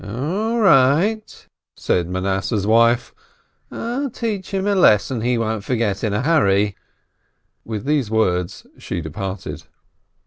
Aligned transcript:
"All 0.03 0.59
right!" 0.59 1.47
said 1.75 2.09
Manasseh's 2.09 2.65
wife. 2.65 3.13
"I'll 3.69 4.09
teach 4.09 4.49
him 4.51 4.65
a 4.65 4.73
lesson 4.73 5.21
he 5.21 5.37
won't 5.37 5.63
forget 5.63 6.03
in 6.03 6.11
a 6.11 6.23
hurry." 6.23 6.75
With 7.63 7.85
these 7.85 8.09
words 8.09 8.65
she 8.79 8.99
departed. 8.99 9.61